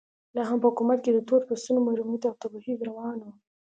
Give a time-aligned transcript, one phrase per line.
[0.35, 3.27] لا هم په حکومت کې د تور پوستو محرومیت او تبعیض روان و.